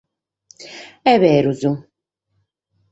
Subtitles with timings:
[1.11, 1.75] Est beru.